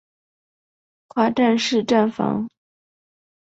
[1.09, 2.49] 跨站式站房。